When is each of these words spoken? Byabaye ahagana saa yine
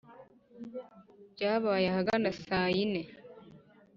Byabaye 1.33 1.85
ahagana 1.91 2.29
saa 2.43 2.69
yine 2.75 3.01